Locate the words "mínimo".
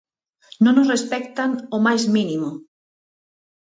2.15-2.49